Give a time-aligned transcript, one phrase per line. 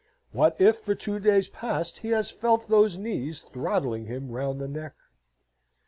[0.31, 4.67] What if for two days past he has felt those knees throttling him round the
[4.67, 4.95] neck?